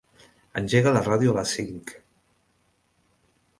Engega 0.61 0.93
la 0.95 1.03
ràdio 1.09 1.35
a 1.35 1.37
les 1.41 1.53
cinc. 1.59 1.95